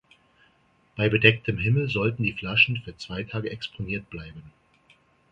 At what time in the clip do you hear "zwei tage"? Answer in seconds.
2.97-3.51